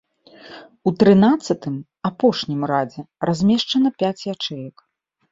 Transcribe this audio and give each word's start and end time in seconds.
У 0.91 0.91
трынаццатым, 1.01 1.75
апошнім 2.09 2.61
радзе, 2.71 3.01
размешчана 3.31 3.89
пяць 4.05 4.25
ячэек. 4.33 4.75